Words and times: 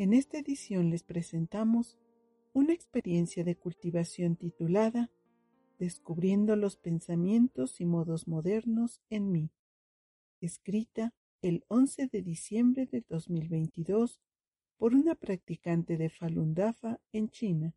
En 0.00 0.12
esta 0.12 0.38
edición 0.38 0.90
les 0.90 1.02
presentamos 1.02 1.98
una 2.52 2.72
experiencia 2.72 3.42
de 3.42 3.56
cultivación 3.56 4.36
titulada 4.36 5.10
Descubriendo 5.80 6.54
los 6.54 6.76
pensamientos 6.76 7.80
y 7.80 7.84
modos 7.84 8.28
modernos 8.28 9.02
en 9.10 9.32
mí, 9.32 9.50
escrita 10.40 11.14
el 11.42 11.64
11 11.66 12.06
de 12.06 12.22
diciembre 12.22 12.86
de 12.86 13.04
2022 13.08 14.20
por 14.76 14.94
una 14.94 15.16
practicante 15.16 15.96
de 15.96 16.10
Falun 16.10 16.54
Dafa 16.54 17.00
en 17.12 17.28
China. 17.30 17.74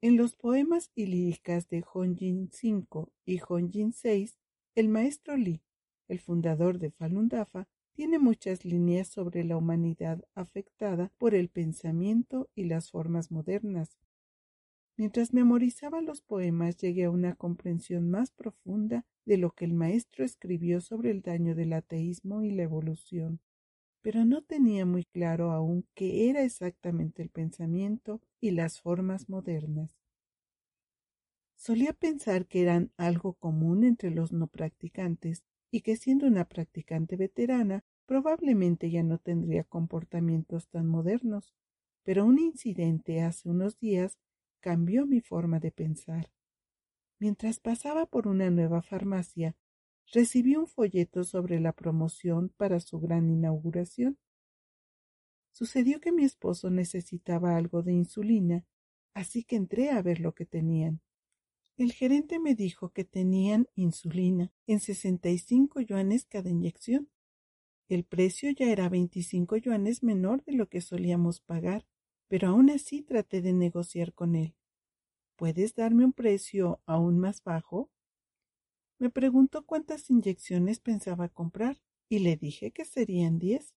En 0.00 0.16
los 0.16 0.34
poemas 0.34 0.90
y 0.96 1.06
líricas 1.06 1.68
de 1.68 1.84
Hongjin 1.92 2.50
V 2.50 3.06
y 3.24 3.40
Hongjin 3.48 3.94
VI, 4.02 4.32
el 4.74 4.88
maestro 4.88 5.36
Li, 5.36 5.62
el 6.08 6.18
fundador 6.18 6.80
de 6.80 6.90
Falun 6.90 7.28
Dafa, 7.28 7.68
tiene 7.98 8.20
muchas 8.20 8.64
líneas 8.64 9.08
sobre 9.08 9.42
la 9.42 9.56
humanidad 9.56 10.24
afectada 10.36 11.10
por 11.18 11.34
el 11.34 11.48
pensamiento 11.48 12.48
y 12.54 12.66
las 12.66 12.92
formas 12.92 13.32
modernas. 13.32 13.98
Mientras 14.96 15.34
memorizaba 15.34 16.00
los 16.00 16.22
poemas 16.22 16.76
llegué 16.76 17.06
a 17.06 17.10
una 17.10 17.34
comprensión 17.34 18.08
más 18.08 18.30
profunda 18.30 19.04
de 19.24 19.36
lo 19.36 19.50
que 19.50 19.64
el 19.64 19.74
maestro 19.74 20.24
escribió 20.24 20.80
sobre 20.80 21.10
el 21.10 21.22
daño 21.22 21.56
del 21.56 21.72
ateísmo 21.72 22.44
y 22.44 22.52
la 22.52 22.62
evolución, 22.62 23.40
pero 24.00 24.24
no 24.24 24.42
tenía 24.42 24.86
muy 24.86 25.04
claro 25.04 25.50
aún 25.50 25.84
qué 25.96 26.30
era 26.30 26.44
exactamente 26.44 27.20
el 27.20 27.30
pensamiento 27.30 28.20
y 28.40 28.52
las 28.52 28.80
formas 28.80 29.28
modernas. 29.28 29.98
Solía 31.56 31.94
pensar 31.94 32.46
que 32.46 32.62
eran 32.62 32.92
algo 32.96 33.32
común 33.32 33.82
entre 33.82 34.12
los 34.12 34.30
no 34.32 34.46
practicantes, 34.46 35.42
y 35.70 35.82
que 35.82 35.96
siendo 35.96 36.26
una 36.26 36.46
practicante 36.46 37.16
veterana 37.16 37.84
probablemente 38.06 38.90
ya 38.90 39.02
no 39.02 39.18
tendría 39.18 39.64
comportamientos 39.64 40.68
tan 40.68 40.86
modernos, 40.86 41.54
pero 42.02 42.24
un 42.24 42.38
incidente 42.38 43.20
hace 43.20 43.50
unos 43.50 43.78
días 43.78 44.18
cambió 44.60 45.06
mi 45.06 45.20
forma 45.20 45.60
de 45.60 45.70
pensar. 45.70 46.32
Mientras 47.18 47.60
pasaba 47.60 48.06
por 48.06 48.26
una 48.26 48.50
nueva 48.50 48.80
farmacia, 48.80 49.56
recibí 50.12 50.56
un 50.56 50.66
folleto 50.66 51.24
sobre 51.24 51.60
la 51.60 51.72
promoción 51.72 52.50
para 52.56 52.80
su 52.80 52.98
gran 52.98 53.28
inauguración. 53.28 54.18
Sucedió 55.52 56.00
que 56.00 56.12
mi 56.12 56.24
esposo 56.24 56.70
necesitaba 56.70 57.56
algo 57.56 57.82
de 57.82 57.92
insulina, 57.92 58.64
así 59.14 59.44
que 59.44 59.56
entré 59.56 59.90
a 59.90 60.00
ver 60.00 60.20
lo 60.20 60.32
que 60.34 60.46
tenían. 60.46 61.02
El 61.78 61.92
gerente 61.92 62.40
me 62.40 62.56
dijo 62.56 62.88
que 62.88 63.04
tenían 63.04 63.68
insulina 63.76 64.52
en 64.66 64.80
sesenta 64.80 65.28
y 65.28 65.38
cinco 65.38 65.80
yuanes 65.80 66.24
cada 66.24 66.50
inyección. 66.50 67.08
El 67.88 68.02
precio 68.02 68.50
ya 68.50 68.72
era 68.72 68.88
veinticinco 68.88 69.56
yuanes 69.56 70.02
menor 70.02 70.42
de 70.42 70.54
lo 70.54 70.68
que 70.68 70.80
solíamos 70.80 71.40
pagar, 71.40 71.86
pero 72.26 72.48
aún 72.48 72.68
así 72.68 73.02
traté 73.02 73.42
de 73.42 73.52
negociar 73.52 74.12
con 74.12 74.34
él. 74.34 74.56
¿Puedes 75.36 75.76
darme 75.76 76.04
un 76.04 76.12
precio 76.12 76.82
aún 76.84 77.20
más 77.20 77.44
bajo? 77.44 77.92
Me 78.98 79.08
preguntó 79.08 79.64
cuántas 79.64 80.10
inyecciones 80.10 80.80
pensaba 80.80 81.28
comprar 81.28 81.80
y 82.08 82.18
le 82.18 82.36
dije 82.36 82.72
que 82.72 82.84
serían 82.84 83.38
diez. 83.38 83.76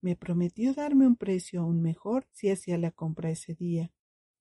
Me 0.00 0.16
prometió 0.16 0.72
darme 0.72 1.06
un 1.06 1.16
precio 1.16 1.60
aún 1.60 1.82
mejor 1.82 2.26
si 2.32 2.48
hacía 2.48 2.78
la 2.78 2.92
compra 2.92 3.28
ese 3.28 3.54
día. 3.54 3.92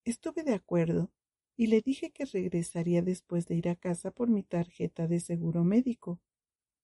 Estuve 0.06 0.44
de 0.44 0.54
acuerdo 0.54 1.12
y 1.58 1.68
le 1.68 1.82
dije 1.82 2.12
que 2.12 2.26
regresaría 2.26 3.02
después 3.02 3.48
de 3.48 3.56
ir 3.56 3.70
a 3.70 3.76
casa 3.76 4.12
por 4.12 4.30
mi 4.30 4.44
tarjeta 4.44 5.08
de 5.08 5.20
seguro 5.20 5.64
médico. 5.64 6.20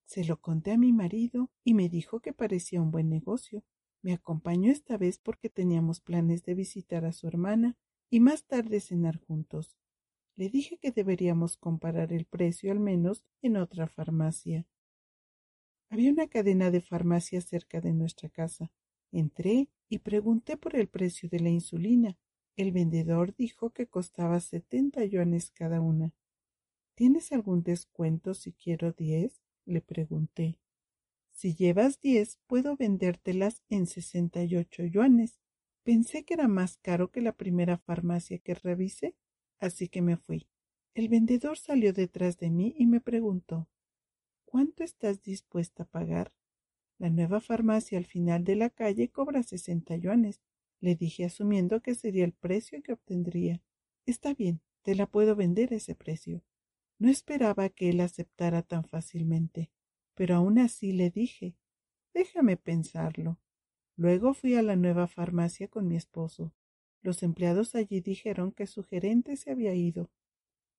Se 0.05 0.23
lo 0.23 0.39
conté 0.39 0.71
a 0.71 0.77
mi 0.77 0.93
marido 0.93 1.51
y 1.63 1.73
me 1.73 1.89
dijo 1.89 2.19
que 2.19 2.33
parecía 2.33 2.81
un 2.81 2.91
buen 2.91 3.09
negocio. 3.09 3.63
Me 4.01 4.13
acompañó 4.13 4.71
esta 4.71 4.97
vez 4.97 5.19
porque 5.19 5.49
teníamos 5.49 5.99
planes 5.99 6.43
de 6.43 6.55
visitar 6.55 7.05
a 7.05 7.11
su 7.11 7.27
hermana 7.27 7.77
y 8.09 8.19
más 8.19 8.45
tarde 8.45 8.79
cenar 8.79 9.17
juntos. 9.17 9.77
Le 10.35 10.49
dije 10.49 10.77
que 10.77 10.91
deberíamos 10.91 11.57
comparar 11.57 12.13
el 12.13 12.25
precio 12.25 12.71
al 12.71 12.79
menos 12.79 13.23
en 13.41 13.57
otra 13.57 13.87
farmacia. 13.87 14.65
Había 15.89 16.11
una 16.11 16.27
cadena 16.27 16.71
de 16.71 16.81
farmacias 16.81 17.45
cerca 17.45 17.81
de 17.81 17.93
nuestra 17.93 18.29
casa. 18.29 18.71
Entré 19.11 19.69
y 19.89 19.99
pregunté 19.99 20.55
por 20.55 20.75
el 20.77 20.87
precio 20.87 21.27
de 21.29 21.41
la 21.41 21.49
insulina 21.49 22.17
el 22.55 22.71
vendedor 22.71 23.35
dijo 23.35 23.71
que 23.71 23.87
costaba 23.87 24.39
setenta 24.39 25.03
yuanes 25.05 25.51
cada 25.51 25.81
una. 25.81 26.13
¿Tienes 26.95 27.31
algún 27.31 27.63
descuento 27.63 28.33
si 28.33 28.53
quiero 28.53 28.91
diez? 28.91 29.41
le 29.65 29.81
pregunté. 29.81 30.59
Si 31.31 31.55
llevas 31.55 31.99
diez, 32.01 32.39
puedo 32.47 32.75
vendértelas 32.75 33.63
en 33.69 33.87
sesenta 33.87 34.43
y 34.43 34.55
ocho 34.57 34.83
yuanes. 34.83 35.39
Pensé 35.83 36.23
que 36.23 36.35
era 36.35 36.47
más 36.47 36.77
caro 36.77 37.09
que 37.09 37.21
la 37.21 37.31
primera 37.31 37.77
farmacia 37.77 38.37
que 38.37 38.53
revisé, 38.53 39.15
así 39.59 39.87
que 39.87 40.01
me 40.01 40.17
fui. 40.17 40.47
El 40.93 41.09
vendedor 41.09 41.57
salió 41.57 41.93
detrás 41.93 42.37
de 42.37 42.51
mí 42.51 42.75
y 42.77 42.85
me 42.85 42.99
preguntó 42.99 43.67
¿Cuánto 44.45 44.83
estás 44.83 45.23
dispuesta 45.23 45.83
a 45.83 45.85
pagar? 45.87 46.33
La 46.99 47.09
nueva 47.09 47.39
farmacia 47.39 47.97
al 47.97 48.05
final 48.05 48.43
de 48.43 48.57
la 48.57 48.69
calle 48.69 49.09
cobra 49.09 49.41
sesenta 49.41 49.95
yuanes 49.95 50.41
le 50.81 50.95
dije 50.95 51.23
asumiendo 51.23 51.81
que 51.81 51.95
sería 51.95 52.25
el 52.25 52.33
precio 52.33 52.83
que 52.83 52.93
obtendría. 52.93 53.61
Está 54.05 54.33
bien, 54.33 54.61
te 54.81 54.95
la 54.95 55.05
puedo 55.05 55.35
vender 55.35 55.71
a 55.71 55.77
ese 55.77 55.95
precio. 55.95 56.43
No 56.99 57.09
esperaba 57.09 57.69
que 57.69 57.89
él 57.89 58.01
aceptara 58.01 58.61
tan 58.61 58.83
fácilmente, 58.83 59.71
pero 60.15 60.35
aún 60.35 60.59
así 60.59 60.91
le 60.91 61.09
dije 61.09 61.55
déjame 62.13 62.57
pensarlo. 62.57 63.39
Luego 63.95 64.33
fui 64.33 64.55
a 64.55 64.61
la 64.61 64.75
nueva 64.75 65.07
farmacia 65.07 65.67
con 65.67 65.87
mi 65.87 65.95
esposo. 65.95 66.53
Los 67.01 67.23
empleados 67.23 67.75
allí 67.75 68.01
dijeron 68.01 68.51
que 68.51 68.67
su 68.67 68.83
gerente 68.83 69.35
se 69.35 69.51
había 69.51 69.73
ido, 69.73 70.11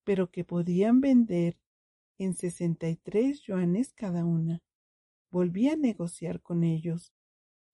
pero 0.03 0.31
que 0.31 0.43
podían 0.43 1.01
vender 1.01 1.57
en 2.17 2.33
sesenta 2.33 2.89
y 2.89 2.95
tres 2.95 3.41
yuanes 3.41 3.93
cada 3.93 4.25
una. 4.25 4.61
Volví 5.31 5.67
a 5.69 5.75
negociar 5.75 6.41
con 6.41 6.63
ellos. 6.63 7.13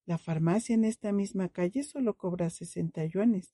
La 0.10 0.18
farmacia 0.18 0.74
en 0.74 0.86
esta 0.86 1.12
misma 1.12 1.50
calle 1.50 1.84
solo 1.84 2.18
cobra 2.18 2.50
sesenta 2.50 3.06
yuanes. 3.06 3.54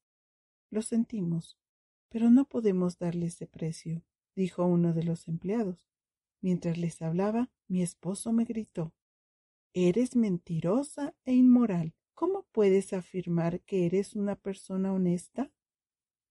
Lo 0.70 0.82
sentimos, 0.82 1.60
pero 2.08 2.30
no 2.30 2.46
podemos 2.46 2.98
darle 2.98 3.26
ese 3.26 3.46
precio, 3.46 4.06
dijo 4.38 4.64
uno 4.64 4.94
de 4.94 5.04
los 5.04 5.28
empleados. 5.28 5.86
Mientras 6.40 6.78
les 6.78 7.02
hablaba, 7.02 7.52
mi 7.68 7.82
esposo 7.82 8.32
me 8.32 8.46
gritó 8.46 8.94
Eres 9.74 10.16
mentirosa 10.16 11.14
e 11.26 11.34
inmoral. 11.34 11.94
¿Cómo 12.14 12.46
puedes 12.54 12.94
afirmar 12.94 13.60
que 13.64 13.86
eres 13.86 14.16
una 14.16 14.38
persona 14.38 14.94
honesta? 14.94 15.52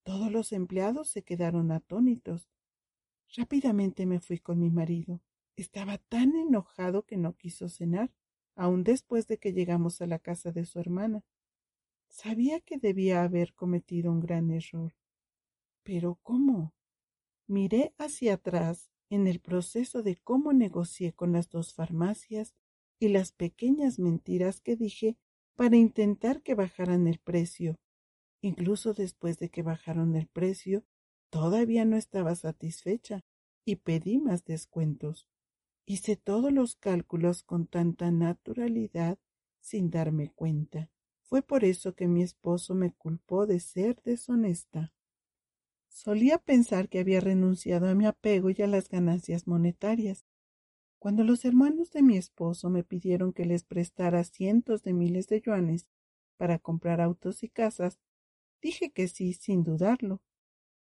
Todos 0.04 0.32
los 0.32 0.52
empleados 0.52 1.10
se 1.10 1.20
quedaron 1.22 1.70
atónitos. 1.70 2.48
Rápidamente 3.36 4.06
me 4.06 4.20
fui 4.20 4.38
con 4.38 4.58
mi 4.58 4.70
marido. 4.70 5.20
Estaba 5.54 5.98
tan 5.98 6.34
enojado 6.34 7.02
que 7.02 7.18
no 7.18 7.36
quiso 7.36 7.68
cenar 7.68 8.10
aun 8.56 8.84
después 8.84 9.26
de 9.26 9.38
que 9.38 9.52
llegamos 9.52 10.00
a 10.00 10.06
la 10.06 10.18
casa 10.18 10.52
de 10.52 10.64
su 10.64 10.78
hermana. 10.78 11.24
Sabía 12.08 12.60
que 12.60 12.78
debía 12.78 13.22
haber 13.22 13.54
cometido 13.54 14.12
un 14.12 14.20
gran 14.20 14.50
error. 14.50 14.94
Pero 15.82 16.18
¿cómo? 16.22 16.72
Miré 17.46 17.92
hacia 17.98 18.34
atrás 18.34 18.90
en 19.10 19.26
el 19.26 19.40
proceso 19.40 20.02
de 20.02 20.16
cómo 20.16 20.52
negocié 20.52 21.12
con 21.12 21.32
las 21.32 21.50
dos 21.50 21.74
farmacias 21.74 22.54
y 22.98 23.08
las 23.08 23.32
pequeñas 23.32 23.98
mentiras 23.98 24.60
que 24.60 24.76
dije 24.76 25.16
para 25.56 25.76
intentar 25.76 26.42
que 26.42 26.54
bajaran 26.54 27.06
el 27.06 27.18
precio. 27.18 27.78
Incluso 28.40 28.92
después 28.94 29.38
de 29.38 29.50
que 29.50 29.62
bajaron 29.62 30.16
el 30.16 30.26
precio, 30.26 30.84
todavía 31.30 31.84
no 31.84 31.96
estaba 31.96 32.34
satisfecha 32.34 33.24
y 33.64 33.76
pedí 33.76 34.18
más 34.18 34.44
descuentos. 34.44 35.28
Hice 35.86 36.16
todos 36.16 36.50
los 36.50 36.76
cálculos 36.76 37.42
con 37.42 37.66
tanta 37.66 38.10
naturalidad 38.10 39.18
sin 39.60 39.90
darme 39.90 40.30
cuenta. 40.30 40.90
Fue 41.22 41.42
por 41.42 41.64
eso 41.64 41.94
que 41.94 42.08
mi 42.08 42.22
esposo 42.22 42.74
me 42.74 42.92
culpó 42.92 43.46
de 43.46 43.60
ser 43.60 44.00
deshonesta. 44.02 44.94
Solía 45.88 46.38
pensar 46.38 46.88
que 46.88 47.00
había 47.00 47.20
renunciado 47.20 47.88
a 47.88 47.94
mi 47.94 48.06
apego 48.06 48.48
y 48.50 48.62
a 48.62 48.66
las 48.66 48.88
ganancias 48.88 49.46
monetarias. 49.46 50.24
Cuando 50.98 51.22
los 51.22 51.44
hermanos 51.44 51.90
de 51.92 52.02
mi 52.02 52.16
esposo 52.16 52.70
me 52.70 52.82
pidieron 52.82 53.34
que 53.34 53.44
les 53.44 53.62
prestara 53.64 54.24
cientos 54.24 54.82
de 54.82 54.94
miles 54.94 55.28
de 55.28 55.42
yuanes 55.42 55.86
para 56.38 56.58
comprar 56.58 57.02
autos 57.02 57.42
y 57.42 57.48
casas, 57.48 58.00
dije 58.62 58.90
que 58.90 59.06
sí 59.08 59.34
sin 59.34 59.64
dudarlo. 59.64 60.22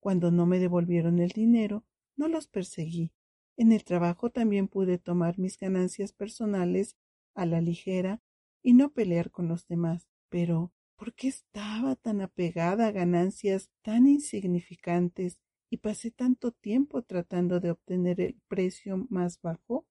Cuando 0.01 0.31
no 0.31 0.47
me 0.47 0.59
devolvieron 0.59 1.19
el 1.19 1.29
dinero, 1.29 1.85
no 2.17 2.27
los 2.29 2.49
perseguí. 2.49 3.13
En 3.59 3.73
el 3.73 3.85
trabajo 3.85 4.31
también 4.31 4.69
pude 4.69 4.97
tomar 4.97 5.39
mis 5.39 5.59
ganancias 5.59 6.13
personales 6.13 6.97
a 7.35 7.45
la 7.45 7.61
ligera 7.61 8.23
y 8.63 8.73
no 8.73 8.91
pelear 8.95 9.31
con 9.31 9.49
los 9.49 9.69
demás. 9.69 10.09
Pero 10.31 10.73
¿Por 10.99 11.15
qué 11.15 11.29
estaba 11.29 11.95
tan 11.95 12.21
apegada 12.21 12.89
a 12.89 12.91
ganancias 12.91 13.71
tan 13.83 14.09
insignificantes 14.09 15.39
y 15.71 15.77
pasé 15.77 16.11
tanto 16.11 16.51
tiempo 16.51 17.03
tratando 17.03 17.61
de 17.61 17.71
obtener 17.71 18.21
el 18.21 18.35
precio 18.49 19.07
más 19.09 19.41
bajo? 19.41 19.87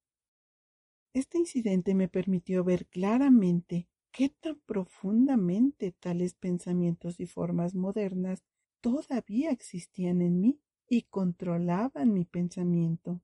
Este 1.14 1.38
incidente 1.38 1.96
me 1.96 2.10
permitió 2.10 2.66
ver 2.66 2.88
claramente 2.88 3.88
qué 4.12 4.28
tan 4.28 4.60
profundamente 4.66 5.94
tales 5.94 6.34
pensamientos 6.34 7.22
y 7.22 7.26
formas 7.26 7.74
modernas 7.74 8.44
todavía 8.82 9.52
existían 9.52 10.22
en 10.22 10.42
mí 10.42 10.60
y 10.90 11.04
controlaban 11.04 12.14
mi 12.14 12.26
pensamiento. 12.26 13.22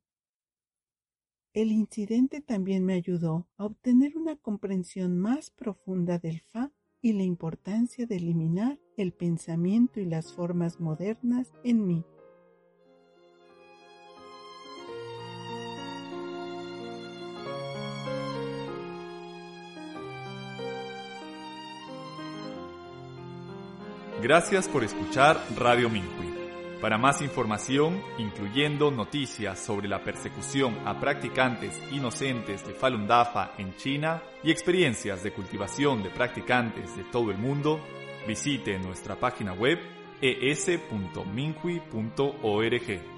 El 1.53 1.71
incidente 1.71 2.41
también 2.41 2.83
me 2.83 2.95
ayudó 2.95 3.47
a 3.57 3.65
obtener 3.65 4.17
una 4.17 4.35
comprensión 4.35 5.19
más 5.19 5.51
profunda 5.51 6.17
del 6.17 6.41
Fa 6.41 6.71
y 6.99 7.13
la 7.13 7.21
importancia 7.21 8.07
de 8.07 8.15
eliminar 8.15 8.79
el 8.97 9.13
pensamiento 9.13 9.99
y 9.99 10.05
las 10.05 10.33
formas 10.33 10.79
modernas 10.79 11.53
en 11.63 11.85
mí. 11.85 12.03
Gracias 24.23 24.67
por 24.67 24.83
escuchar 24.83 25.37
Radio 25.55 25.89
Minhui. 25.89 26.42
Para 26.83 26.97
más 26.97 27.21
información, 27.21 28.03
incluyendo 28.17 28.91
noticias 28.91 29.57
sobre 29.57 29.87
la 29.87 30.03
persecución 30.03 30.85
a 30.85 30.99
practicantes 30.99 31.81
inocentes 31.93 32.67
de 32.67 32.73
Falun 32.73 33.07
Dafa 33.07 33.53
en 33.57 33.73
China 33.77 34.21
y 34.43 34.51
experiencias 34.51 35.23
de 35.23 35.31
cultivación 35.31 36.03
de 36.03 36.09
practicantes 36.09 36.93
de 36.97 37.05
todo 37.05 37.31
el 37.31 37.37
mundo, 37.37 37.79
visite 38.27 38.77
nuestra 38.79 39.15
página 39.15 39.53
web 39.53 39.79
es.minhui.org. 40.19 43.12